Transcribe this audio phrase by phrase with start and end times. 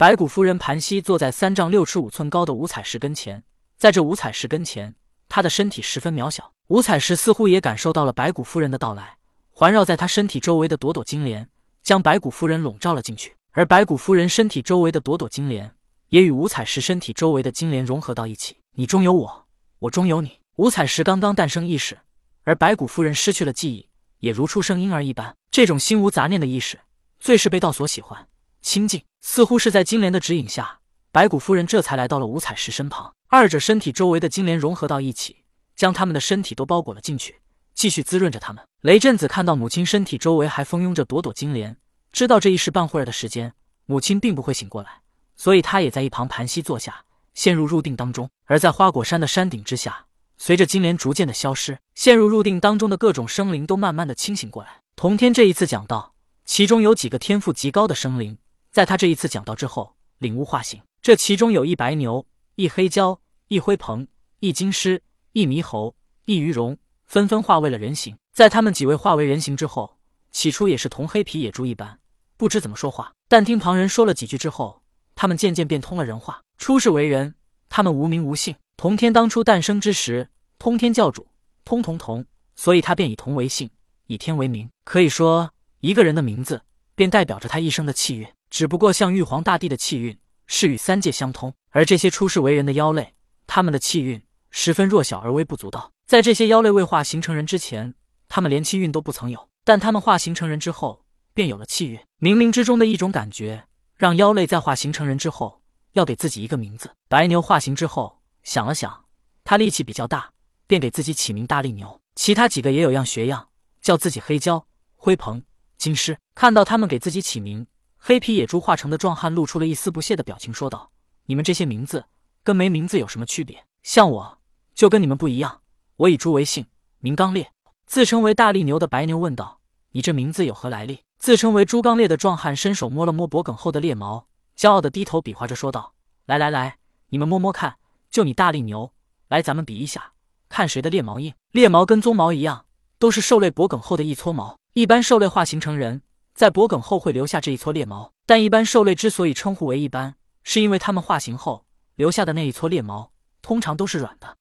[0.00, 3.44] 白骨夫人盘膝坐在三丈六尺五寸高的五彩石跟前，
[3.76, 4.94] 在这五彩石跟前，
[5.28, 6.54] 她的身体十分渺小。
[6.68, 9.18] 五彩石似乎也感受到了白骨夫人的到来，
[9.50, 11.46] 环绕在她身体周围的朵朵金莲，
[11.82, 13.36] 将白骨夫人笼罩了进去。
[13.50, 15.70] 而白骨夫人身体周围的朵朵金莲，
[16.08, 18.56] 也与五彩石身体周围的金莲融合到一起。
[18.76, 19.46] 你中有我，
[19.80, 20.38] 我中有你。
[20.56, 21.98] 五彩石刚刚诞生意识，
[22.44, 23.86] 而白骨夫人失去了记忆，
[24.20, 25.36] 也如出生婴儿一般。
[25.50, 26.80] 这种心无杂念的意识，
[27.18, 28.26] 最是被道所喜欢。
[28.62, 33.14] 清静，似乎是在金莲的指引下，白骨夫人这才来到了五彩石身旁。
[33.28, 35.44] 二者身体周围的金莲融合到一起，
[35.76, 37.40] 将他们的身体都包裹了进去，
[37.74, 38.64] 继续滋润着他们。
[38.82, 41.76] 雷震子看到母亲身体周围还蜂拥着朵朵金莲，
[42.12, 43.54] 知道这一时半会儿的时间，
[43.86, 45.02] 母亲并不会醒过来，
[45.36, 47.04] 所以他也在一旁盘膝坐下，
[47.34, 48.28] 陷入入定当中。
[48.46, 50.06] 而在花果山的山顶之下，
[50.36, 54.80] 随着金莲逐渐的消失，陷入入定当中的各种生灵都慢慢的清醒过来。
[54.96, 58.38] 童天这一次讲到，其中有几个天赋极高的生灵。
[58.70, 62.24] 在他这一次讲道之后，领悟化形，这其中有一白牛、
[62.54, 64.06] 一黑蛟、一灰鹏、
[64.38, 68.16] 一金狮、一猕猴、一鱼龙，纷纷化为了人形。
[68.32, 69.98] 在他们几位化为人形之后，
[70.30, 71.98] 起初也是同黑皮野猪一般，
[72.36, 73.12] 不知怎么说话。
[73.28, 74.82] 但听旁人说了几句之后，
[75.16, 76.40] 他们渐渐变通了人话。
[76.56, 77.34] 出世为人，
[77.68, 78.54] 他们无名无姓。
[78.76, 81.26] 同天当初诞生之时，通天教主
[81.64, 82.24] 通同同，
[82.54, 83.68] 所以他便以同为姓，
[84.06, 84.70] 以天为名。
[84.84, 86.62] 可以说，一个人的名字
[86.94, 88.26] 便代表着他一生的气运。
[88.50, 93.14] 只不过像玉皇大帝的气运是与三界相通，而这些出世为人的妖类，
[93.46, 94.20] 他们的气运
[94.50, 95.92] 十分弱小而微不足道。
[96.06, 97.94] 在这些妖类未化形成人之前，
[98.28, 101.98] 他们连气运都不曾有；但他们化形成人之后，便有了气运。
[102.18, 105.62] 冥冥之中的一种感觉，让妖类在化形成人之后，
[105.92, 106.90] 要给自己一个名字。
[107.08, 109.04] 白牛化形之后，想了想，
[109.44, 110.32] 他力气比较大，
[110.66, 112.00] 便给自己起名大力牛。
[112.16, 113.48] 其他几个也有样学样，
[113.80, 114.64] 叫自己黑蛟、
[114.96, 115.40] 灰鹏、
[115.78, 116.18] 金狮。
[116.34, 117.64] 看到他们给自己起名。
[118.02, 120.90] 黑皮野猪化成的壮汉露出了一丝不屑的表情，说道
[121.26, 122.06] ：“你们这些名字
[122.42, 123.62] 跟没名字有什么区别？
[123.82, 124.38] 像我
[124.74, 125.60] 就跟你们不一样，
[125.96, 126.64] 我以猪为姓，
[127.00, 127.52] 名刚烈。”
[127.86, 129.60] 自称为大力牛的白牛问道
[129.92, 135.92] ：“你这名字有何来历？”自称为猪刚烈的壮汉伸手摸了摸脖颈后的猎毛，骄傲的低头比划着说道
[136.24, 136.78] ：“来来来，
[137.10, 137.76] 你们摸摸看，
[138.10, 138.94] 就你大力牛，
[139.28, 140.12] 来咱们比一下，
[140.48, 141.34] 看谁的猎毛硬。
[141.50, 142.64] 猎毛跟鬃毛一样，
[142.98, 144.58] 都是兽类脖颈后的一撮毛。
[144.72, 146.00] 一般兽类化形成人。”
[146.40, 153.12] 在脖颈后会留下这一撮猎毛，但一般兽类之所以称呼为一般，是因为它们化形后留下的那一撮猎毛
[153.42, 154.38] 通常都是软的。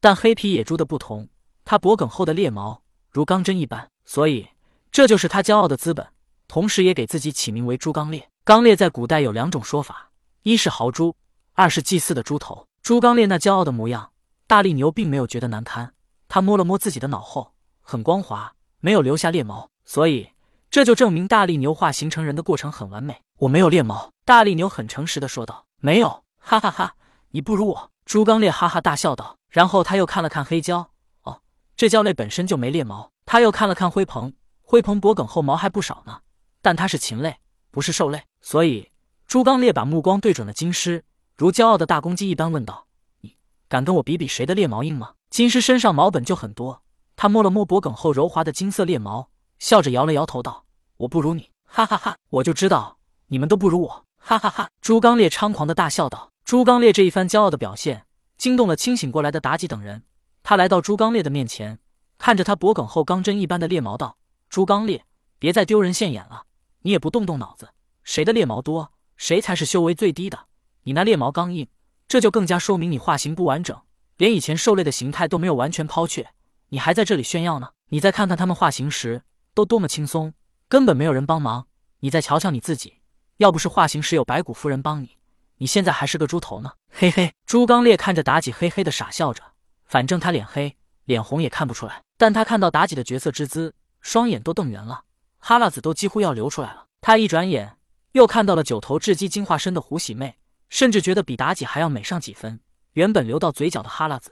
[0.00, 1.28] 但黑皮野猪的不同，
[1.64, 4.50] 它脖颈后的猎毛如钢针一般，所以
[4.92, 6.06] 这就是它骄傲的资本。
[6.46, 8.22] 同时，也给自己起名为猪刚鬣。
[8.44, 10.12] 刚鬣在古代有两种说法：
[10.44, 11.16] 一是豪猪，
[11.54, 12.68] 二是祭祀的猪头。
[12.80, 14.12] 猪刚鬣那骄傲的模样，
[14.46, 15.92] 大力牛并没有觉得难堪。
[16.28, 20.28] 他摸了摸自己的脑后，很光滑，没有留下猎毛，所以。
[20.70, 23.22] 这就证明大力牛化形成人的过程很完美。
[23.38, 25.66] 我没有猎毛，大力牛很诚实的说道。
[25.80, 26.94] 没有，哈哈哈，
[27.30, 27.90] 你不如我。
[28.04, 29.36] 朱刚烈哈哈大笑道。
[29.48, 30.86] 然后他又看了看黑蛟，
[31.22, 31.40] 哦，
[31.74, 33.10] 这蛟类本身就没猎毛。
[33.24, 36.20] 他又看了看灰鹏，灰鹏脖颈后毛还不少呢，
[36.60, 37.38] 但它是禽类，
[37.70, 38.22] 不是兽类。
[38.42, 38.90] 所以
[39.26, 41.02] 朱刚烈把目光对准了金狮，
[41.34, 42.86] 如骄傲的大公鸡一般问道
[43.22, 43.36] ：“你
[43.70, 46.82] 敢跟我比比谁的猎毛硬吗？”金狮身上毛本就很多，
[47.16, 49.30] 他摸了摸脖颈后柔滑的金色猎毛。
[49.58, 50.64] 笑着摇了摇头，道
[50.98, 52.16] ：“我不如你，哈哈哈！
[52.30, 56.30] 我就知道你们都不如我，哈哈哈！”朱刚烈猖狂的大笑道。
[56.44, 58.06] 朱刚烈这一番骄傲的表现，
[58.38, 60.04] 惊动了清醒过来的妲己等人。
[60.42, 61.78] 他来到朱刚烈的面前，
[62.16, 64.16] 看着他脖颈后钢针一般的猎毛，道
[64.48, 65.04] ：“朱刚烈，
[65.38, 66.44] 别再丢人现眼了，
[66.82, 67.68] 你也不动动脑子，
[68.02, 70.38] 谁的猎毛多，谁才是修为最低的。
[70.84, 71.68] 你那猎毛刚硬，
[72.06, 73.78] 这就更加说明你化形不完整，
[74.16, 76.30] 连以前兽类的形态都没有完全抛却，
[76.68, 77.70] 你还在这里炫耀呢。
[77.90, 79.22] 你再看看他们化形时。”
[79.58, 80.34] 都多么轻松，
[80.68, 81.66] 根本没有人帮忙。
[81.98, 83.00] 你再瞧瞧你自己，
[83.38, 85.16] 要不是化形时有白骨夫人帮你，
[85.56, 86.74] 你现在还是个猪头呢。
[86.92, 89.42] 嘿嘿，朱刚烈看着妲己，嘿嘿的傻笑着。
[89.84, 90.76] 反正他脸黑
[91.06, 95.02] 脸红也看不出来，但他看到妲己的绝色之姿，双眼都瞪圆了，
[95.40, 96.86] 哈喇子都几乎要流出来了。
[97.00, 97.78] 他一转眼
[98.12, 100.36] 又看到了九头雉鸡精化身的胡喜妹，
[100.68, 102.60] 甚至觉得比妲己还要美上几分。
[102.92, 104.30] 原本流到嘴角的哈喇子，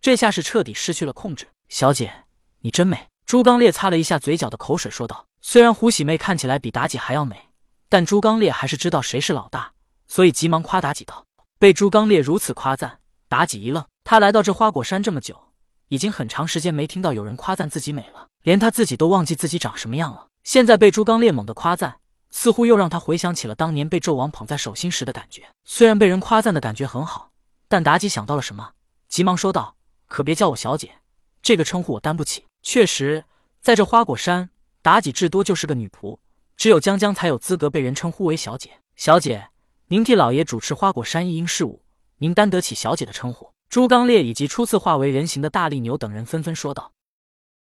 [0.00, 1.46] 这下是彻底失去了控制。
[1.68, 2.24] 小姐，
[2.62, 3.13] 你真美。
[3.34, 7.48] 朱刚烈擦了一下嘴角的口水，说道：“虽然胡喜妹看起来比妲己还要美，
[7.88, 9.72] 但朱刚烈还是知道谁是老大，
[10.06, 11.26] 所以急忙夸妲己道。”
[11.58, 13.84] 被朱刚烈如此夸赞，妲己一愣。
[14.04, 15.48] 他来到这花果山这么久，
[15.88, 20.28] 已经很长时间没听到有人夸赞自己美了，连他自己都忘记自己长什么样了。
[20.44, 21.96] 现在被朱刚烈猛地夸赞，
[22.30, 25.42] 似乎又让他回想起了当年被纣王捧在手心时的感觉。
[25.64, 27.32] 虽然被人夸赞的感觉很好，
[27.66, 28.74] 但妲己想到了什么，
[29.08, 29.74] 急忙说道
[30.06, 30.98] ：“可别叫我小姐，
[31.42, 33.24] 这个称呼我担不起。”确实，
[33.60, 34.48] 在这花果山，
[34.82, 36.18] 妲己至多就是个女仆，
[36.56, 38.70] 只有江江才有资格被人称呼为小姐。
[38.96, 39.50] 小姐，
[39.88, 41.82] 您替老爷主持花果山一应事务，
[42.16, 46.93] 您担得起小姐的称呼。”朱刚烈以及初次化为人形的大力牛等人纷纷说道。